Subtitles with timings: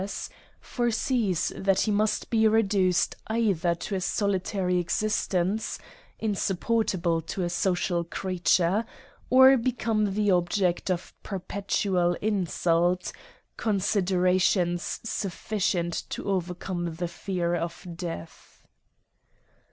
[0.01, 0.29] 4S
[0.59, 5.77] foresees that he must be reduced eidier to a soli tary existence,
[6.17, 8.83] insupportable to a social creature,
[9.29, 13.11] or become the object of perpetual insult;
[13.59, 18.63] consi derations sufficient to overcome the fear of death.